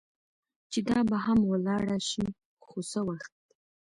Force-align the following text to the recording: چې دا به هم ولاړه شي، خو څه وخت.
چې 0.71 0.79
دا 0.89 0.99
به 1.09 1.17
هم 1.25 1.39
ولاړه 1.51 1.97
شي، 2.09 2.25
خو 2.65 2.77
څه 2.91 2.99
وخت. 3.07 3.33